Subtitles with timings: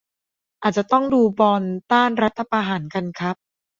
[0.61, 3.35] อาจจะต้องดูบอลต้านรัฐประหารกันครับ